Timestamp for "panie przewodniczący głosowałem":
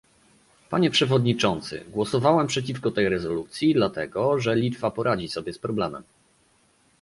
0.69-2.47